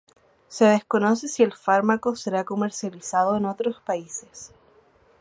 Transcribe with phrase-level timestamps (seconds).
[0.47, 4.51] Se desconoce si el fármaco será comercializado en otros países.